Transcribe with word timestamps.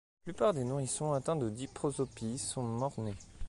La 0.25 0.33
plupart 0.33 0.55
des 0.55 0.63
nourrissons 0.63 1.13
atteints 1.13 1.35
de 1.35 1.47
diprosopie 1.51 2.39
sont 2.39 2.63
morts-nés. 2.63 3.13